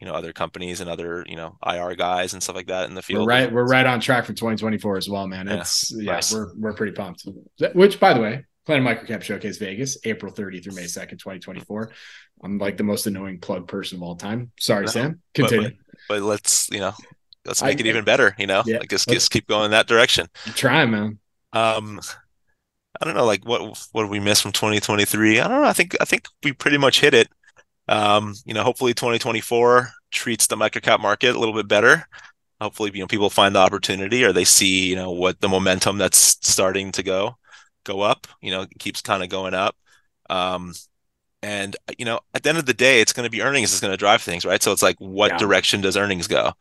[0.00, 2.94] you know other companies and other you know IR guys and stuff like that in
[2.94, 3.26] the field.
[3.26, 5.48] We're right, we're right on track for 2024 as well, man.
[5.48, 6.32] It's yeah, yeah nice.
[6.32, 7.26] we're we're pretty pumped.
[7.74, 11.90] Which, by the way, Planet Microcap Showcase Vegas, April 30 through May 2nd, 2024.
[12.42, 14.50] I'm like the most annoying plug person of all time.
[14.58, 15.20] Sorry, no, Sam.
[15.34, 15.68] Continue.
[15.68, 15.76] But,
[16.08, 16.94] but, but, let's you know
[17.46, 18.34] let's make I, it even better.
[18.38, 20.28] You know, yeah, like just, just keep going that direction.
[20.54, 21.18] Try, man.
[21.52, 22.00] Um,
[23.00, 25.40] I don't know, like what what did we miss from 2023?
[25.40, 25.68] I don't know.
[25.68, 27.28] I think I think we pretty much hit it.
[27.88, 32.06] Um, you know, hopefully 2024 treats the microcap market a little bit better.
[32.60, 35.98] Hopefully, you know, people find the opportunity or they see, you know, what the momentum
[35.98, 37.36] that's starting to go
[37.84, 39.76] go up, you know, keeps kind of going up.
[40.30, 40.72] Um,
[41.42, 43.80] and you know, at the end of the day, it's going to be earnings is
[43.80, 44.62] going to drive things, right?
[44.62, 45.38] So it's like, what yeah.
[45.38, 46.52] direction does earnings go?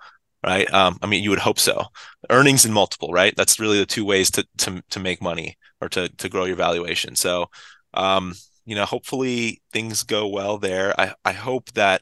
[0.44, 0.72] Right.
[0.74, 1.86] Um, I mean, you would hope so.
[2.32, 3.34] Earnings and multiple, right?
[3.38, 6.56] That's really the two ways to to to make money or to to grow your
[6.56, 7.16] valuation.
[7.16, 7.48] So
[7.94, 8.34] um,
[8.66, 11.00] you know, hopefully things go well there.
[11.00, 12.02] I, I hope that,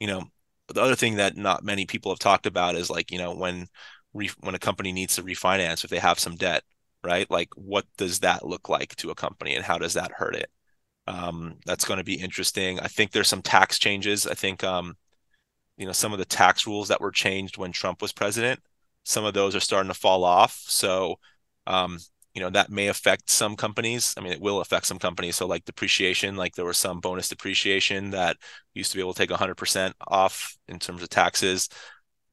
[0.00, 0.24] you know,
[0.68, 3.66] the other thing that not many people have talked about is like, you know, when
[4.14, 6.64] re- when a company needs to refinance if they have some debt,
[7.04, 7.30] right?
[7.30, 10.50] Like what does that look like to a company and how does that hurt it?
[11.06, 12.80] Um, that's going to be interesting.
[12.80, 14.26] I think there's some tax changes.
[14.26, 14.96] I think um,
[15.76, 18.60] you know, some of the tax rules that were changed when Trump was president,
[19.04, 20.62] some of those are starting to fall off.
[20.66, 21.16] So
[21.66, 21.98] um,
[22.34, 24.14] you know that may affect some companies.
[24.16, 25.36] I mean it will affect some companies.
[25.36, 28.36] So like depreciation like there was some bonus depreciation that
[28.74, 31.68] used to be able to take 100% off in terms of taxes.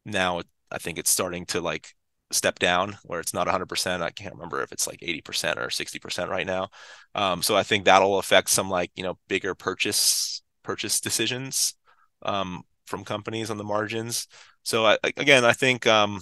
[0.05, 1.93] Now i think it's starting to like
[2.31, 6.29] step down where it's not 100% i can't remember if it's like 80% or 60%
[6.29, 6.69] right now.
[7.15, 11.75] Um, so i think that'll affect some like you know bigger purchase purchase decisions.
[12.23, 14.27] Um, from companies on the margins
[14.63, 16.21] so I, again i think um,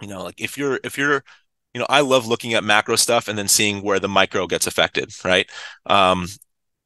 [0.00, 1.22] you know like if you're if you're
[1.74, 4.66] you know, I love looking at macro stuff and then seeing where the micro gets
[4.66, 5.48] affected, right?
[5.86, 6.26] Um,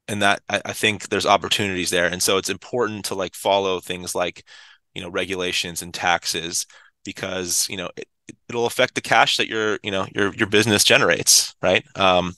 [0.09, 3.81] and that I, I think there's opportunities there, and so it's important to like follow
[3.81, 4.45] things like,
[4.95, 6.67] you know, regulations and taxes
[7.05, 8.07] because you know it,
[8.49, 11.85] it'll affect the cash that your you know your your business generates, right?
[11.97, 12.35] Um,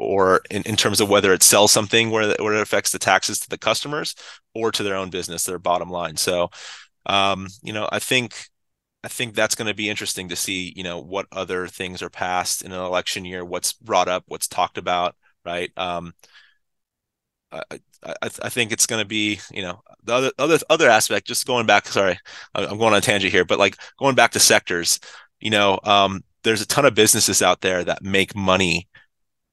[0.00, 3.38] or in, in terms of whether it sells something where where it affects the taxes
[3.40, 4.14] to the customers
[4.54, 6.16] or to their own business, their bottom line.
[6.16, 6.50] So,
[7.06, 8.46] um, you know, I think
[9.04, 12.10] I think that's going to be interesting to see, you know, what other things are
[12.10, 15.70] passed in an election year, what's brought up, what's talked about, right?
[15.76, 16.14] Um,
[17.52, 17.62] I,
[18.02, 21.26] I, I think it's going to be, you know, the other other other aspect.
[21.26, 22.18] Just going back, sorry,
[22.54, 24.98] I'm going on a tangent here, but like going back to sectors,
[25.40, 28.88] you know, um, there's a ton of businesses out there that make money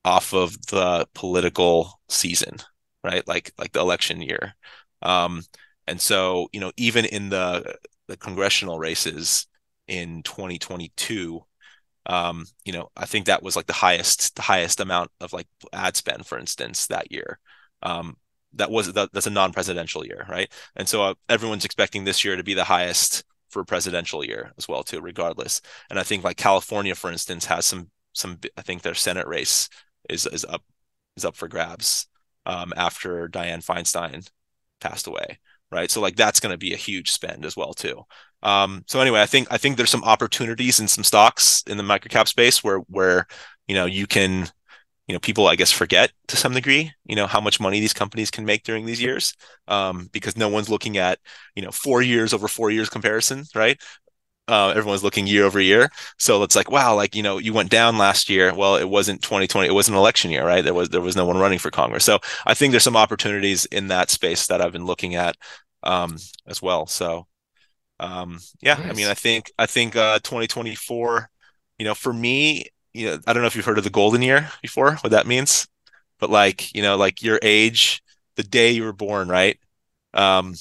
[0.06, 2.58] off of the political season,
[3.04, 3.28] right?
[3.28, 4.56] Like like the election year,
[5.02, 5.44] um,
[5.88, 7.76] and so you know, even in the
[8.08, 9.48] the congressional races
[9.88, 11.44] in 2022
[12.08, 15.48] um, you know, I think that was like the highest, the highest amount of like
[15.74, 17.40] ad spend, for instance, that year.
[17.84, 18.16] Um,
[18.54, 20.52] that was that, that's a non-presidential year, right?
[20.76, 24.54] And so uh, everyone's expecting this year to be the highest for a presidential year
[24.58, 25.62] as well, too, regardless.
[25.90, 28.40] And I think like California, for instance, has some some.
[28.58, 29.70] I think their Senate race
[30.10, 30.64] is is up
[31.16, 32.08] is up for grabs
[32.46, 34.30] um, after Dianne Feinstein
[34.80, 35.40] passed away,
[35.72, 35.92] right?
[35.92, 38.04] So like that's going to be a huge spend as well, too.
[38.44, 41.84] Um, so anyway, I think I think there's some opportunities in some stocks in the
[41.84, 43.28] microcap space where where
[43.68, 44.48] you know you can
[45.08, 47.94] you know people i guess forget to some degree you know how much money these
[47.94, 49.34] companies can make during these years
[49.68, 51.20] um, because no one's looking at
[51.56, 53.82] you know four years over four years comparison right
[54.48, 57.70] uh, everyone's looking year over year so it's like wow like you know you went
[57.70, 60.90] down last year well it wasn't 2020 it was an election year right there was
[60.90, 64.10] there was no one running for congress so i think there's some opportunities in that
[64.10, 65.36] space that i've been looking at
[65.84, 67.28] um, as well so
[68.00, 68.90] um, yeah nice.
[68.90, 71.30] i mean i think i think uh, 2024
[71.78, 72.66] you know for me
[72.98, 75.28] you know, I don't know if you've heard of the golden year before, what that
[75.28, 75.68] means,
[76.20, 78.02] but like, you know, like your age,
[78.36, 79.60] the day you were born, right?
[80.16, 80.56] Um,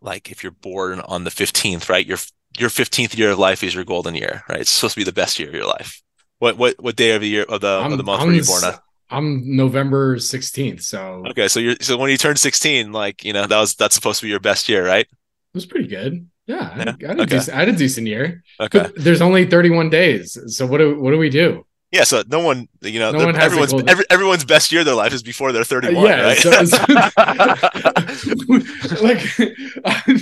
[0.00, 2.04] like if you're born on the 15th, right?
[2.04, 2.18] Your
[2.60, 4.60] your 15th year of life is your golden year, right?
[4.60, 6.02] It's supposed to be the best year of your life.
[6.38, 8.44] What what what day of the year of the of the month I'm, were you
[8.44, 8.74] born on?
[9.10, 13.46] I'm November 16th, so Okay, so you're so when you turned 16, like, you know,
[13.46, 15.06] that was that's supposed to be your best year, right?
[15.06, 16.28] It was pretty good.
[16.46, 16.94] Yeah, yeah.
[17.02, 17.36] I, had a okay.
[17.36, 18.42] decent, I had a decent year.
[18.60, 18.80] Okay.
[18.80, 20.38] But there's only 31 days.
[20.56, 21.66] So what do what do we do?
[21.90, 24.94] Yeah, so no one, you know, no one everyone's every, everyone's best year of their
[24.94, 26.36] life is before they're 31, yeah, right?
[26.36, 26.76] So, so,
[29.02, 29.22] like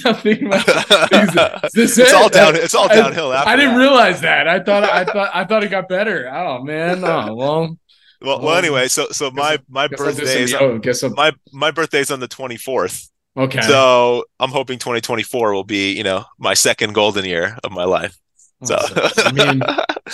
[0.04, 0.48] nothing.
[1.74, 2.54] It's, it's all down.
[2.54, 3.32] It's all downhill.
[3.32, 3.80] I, I didn't that.
[3.80, 4.46] realize that.
[4.46, 4.84] I thought.
[4.84, 5.30] I thought.
[5.34, 6.30] I thought it got better.
[6.32, 7.02] Oh man.
[7.04, 7.76] Oh well.
[8.22, 12.20] Well, well, anyway, so so my my birthday is on, guess my my birthday's on
[12.20, 13.10] the 24th.
[13.36, 13.60] Okay.
[13.60, 18.16] So I'm hoping 2024 will be, you know, my second golden year of my life.
[18.64, 19.60] So I mean,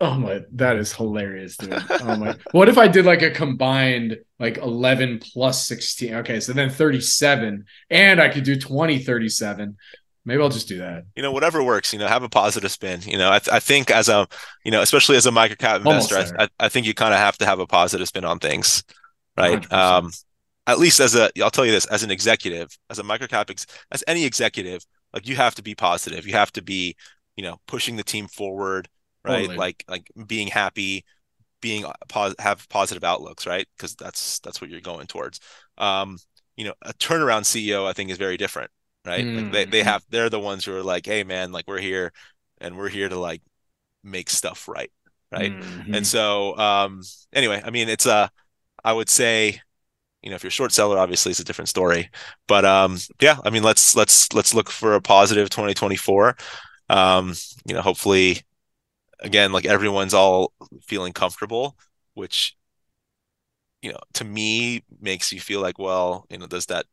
[0.00, 1.74] oh my, that is hilarious, dude.
[1.90, 6.14] Oh my, what if I did like a combined like 11 plus 16?
[6.16, 9.76] Okay, so then 37, and I could do 20, 37.
[10.24, 11.04] Maybe I'll just do that.
[11.16, 11.92] You know, whatever works.
[11.92, 13.00] You know, have a positive spin.
[13.02, 14.28] You know, I, th- I think as a,
[14.64, 17.46] you know, especially as a microcap investor, I, I, think you kind of have to
[17.46, 18.84] have a positive spin on things,
[19.36, 19.62] right?
[19.62, 19.72] 100%.
[19.72, 20.10] Um,
[20.66, 23.66] at least as a I'll tell you this as an executive, as a microcap ex,
[23.90, 26.26] as any executive, like you have to be positive.
[26.26, 26.96] You have to be,
[27.36, 28.88] you know, pushing the team forward,
[29.24, 29.40] right?
[29.40, 29.56] Totally.
[29.56, 31.04] Like like being happy,
[31.60, 31.84] being
[32.38, 33.66] have positive outlooks, right?
[33.76, 35.40] Because that's that's what you're going towards.
[35.78, 36.18] Um,
[36.56, 38.70] you know, a turnaround CEO I think is very different,
[39.06, 39.24] right?
[39.24, 39.36] Mm.
[39.36, 39.88] Like they they mm-hmm.
[39.88, 42.12] have they're the ones who are like, hey man, like we're here
[42.60, 43.42] and we're here to like
[44.02, 44.90] make stuff right,
[45.32, 45.52] right?
[45.52, 45.94] Mm-hmm.
[45.94, 47.02] And so um
[47.32, 48.28] anyway, I mean it's a uh,
[48.84, 49.60] I would say
[50.22, 52.10] you know if you're short seller obviously it's a different story
[52.46, 56.36] but um yeah i mean let's let's let's look for a positive 2024
[56.88, 58.42] um you know hopefully
[59.20, 60.52] again like everyone's all
[60.82, 61.76] feeling comfortable
[62.14, 62.56] which
[63.82, 66.86] you know to me makes you feel like well you know does that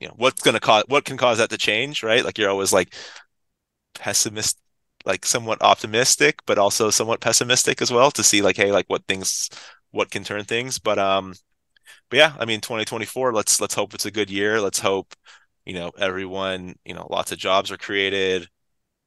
[0.00, 2.50] you know what's going to cause what can cause that to change right like you're
[2.50, 2.94] always like
[3.94, 4.58] pessimist
[5.04, 9.04] like somewhat optimistic but also somewhat pessimistic as well to see like hey like what
[9.06, 9.48] things
[9.90, 11.34] what can turn things but um
[12.10, 13.32] but yeah, I mean, 2024.
[13.32, 14.60] Let's let's hope it's a good year.
[14.60, 15.14] Let's hope
[15.64, 18.48] you know everyone you know lots of jobs are created.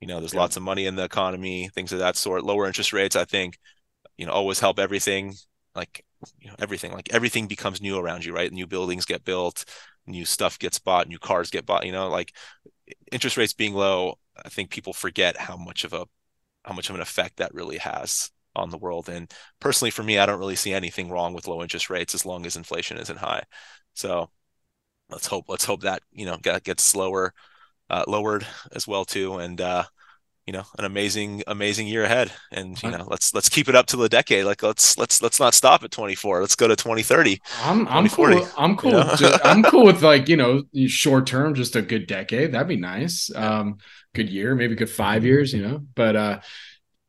[0.01, 0.41] You know, there's yeah.
[0.41, 2.43] lots of money in the economy, things of that sort.
[2.43, 3.57] Lower interest rates, I think,
[4.17, 5.33] you know, always help everything.
[5.75, 6.05] Like
[6.39, 8.51] you know, everything, like everything becomes new around you, right?
[8.51, 9.65] New buildings get built,
[10.07, 11.85] new stuff gets bought, new cars get bought.
[11.85, 12.33] You know, like
[13.11, 16.05] interest rates being low, I think people forget how much of a
[16.63, 19.09] how much of an effect that really has on the world.
[19.09, 22.25] And personally, for me, I don't really see anything wrong with low interest rates as
[22.25, 23.43] long as inflation isn't high.
[23.93, 24.29] So
[25.09, 27.33] let's hope let's hope that you know get, gets slower,
[27.89, 29.35] uh, lowered as well too.
[29.35, 29.85] And uh,
[30.45, 32.31] you know an amazing amazing year ahead.
[32.51, 34.45] And you know let's let's keep it up to the decade.
[34.45, 38.47] Like let's let's let's not stop at 24 let's go to 2030 i'm i'm cool
[38.57, 42.07] i'm cool with just, i'm cool with like you know short term just a good
[42.07, 42.51] decade.
[42.51, 43.31] That'd be nice.
[43.35, 43.77] Um
[44.13, 45.81] good year maybe good five years you know?
[45.95, 46.39] But uh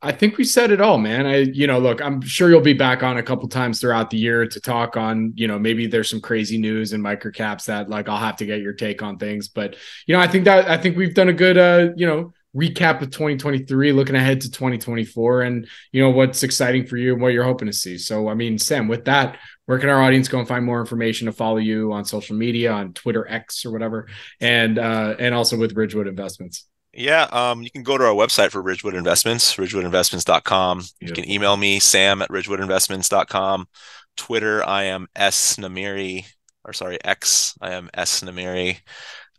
[0.03, 1.27] I think we said it all, man.
[1.27, 4.19] I, you know, look, I'm sure you'll be back on a couple times throughout the
[4.19, 8.09] year to talk on, you know, maybe there's some crazy news and microcaps that like
[8.09, 9.49] I'll have to get your take on things.
[9.49, 9.77] But,
[10.07, 13.01] you know, I think that I think we've done a good uh, you know, recap
[13.01, 17.33] of 2023, looking ahead to 2024 and, you know, what's exciting for you and what
[17.33, 17.97] you're hoping to see.
[17.97, 21.27] So, I mean, Sam, with that, where can our audience go and find more information
[21.27, 24.09] to follow you on social media, on Twitter X or whatever,
[24.41, 26.67] and uh, and also with Ridgewood Investments?
[26.97, 30.83] Yeah, um, you can go to our website for Ridgewood Investments, ridgewoodinvestments.com.
[31.01, 33.69] You can email me, sam at ridgewoodinvestments.com.
[34.17, 36.25] Twitter, I am S Namiri,
[36.65, 38.79] or sorry, X, I am S Namiri,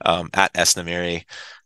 [0.06, 1.24] um, at S Namiri.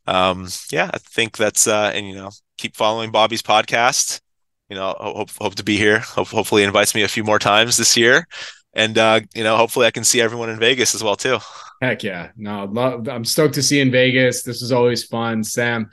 [0.07, 4.21] Um, yeah, I think that's, uh, and you know, keep following Bobby's podcast.
[4.69, 5.99] You know, hope, hope to be here.
[5.99, 8.25] Hope, hopefully invites me a few more times this year.
[8.73, 11.39] And, uh, you know, hopefully I can see everyone in Vegas as well, too.
[11.81, 12.29] Heck yeah.
[12.37, 14.43] No, love, I'm stoked to see you in Vegas.
[14.43, 15.43] This is always fun.
[15.43, 15.89] Sam,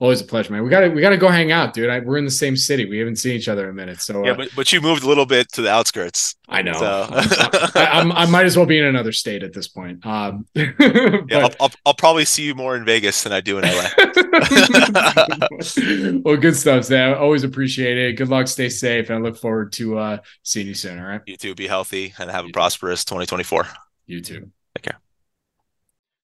[0.00, 0.64] always a pleasure, man.
[0.64, 1.90] We gotta we gotta go hang out, dude.
[1.90, 2.88] I, we're in the same city.
[2.88, 4.00] We haven't seen each other in a minute.
[4.00, 6.34] So yeah, uh, but, but you moved a little bit to the outskirts.
[6.48, 6.72] I know.
[6.72, 7.08] So.
[7.12, 10.04] I, I, I, might as well be in another state at this point.
[10.04, 10.72] Um, yeah,
[11.30, 13.88] I'll, I'll, I'll, probably see you more in Vegas than I do in LA.
[16.24, 17.16] well, good stuff, Sam.
[17.18, 18.14] Always appreciate it.
[18.14, 18.48] Good luck.
[18.48, 20.98] Stay safe, and I look forward to uh, seeing you soon.
[20.98, 21.20] All right.
[21.26, 21.54] You too.
[21.54, 23.66] Be healthy and have a prosperous 2024.
[24.06, 24.50] You too.
[24.74, 25.00] Take care.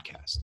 [0.00, 0.38] podcast.